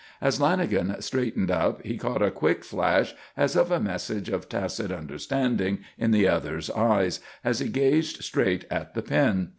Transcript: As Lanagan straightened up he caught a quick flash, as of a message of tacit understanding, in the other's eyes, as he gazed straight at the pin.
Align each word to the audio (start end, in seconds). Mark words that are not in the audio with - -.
As 0.19 0.39
Lanagan 0.39 0.99
straightened 1.03 1.51
up 1.51 1.83
he 1.83 1.95
caught 1.95 2.23
a 2.23 2.31
quick 2.31 2.63
flash, 2.63 3.13
as 3.37 3.55
of 3.55 3.69
a 3.69 3.79
message 3.79 4.29
of 4.29 4.49
tacit 4.49 4.91
understanding, 4.91 5.77
in 5.95 6.09
the 6.09 6.27
other's 6.27 6.71
eyes, 6.71 7.19
as 7.45 7.59
he 7.59 7.67
gazed 7.69 8.23
straight 8.23 8.65
at 8.71 8.95
the 8.95 9.03
pin. 9.03 9.49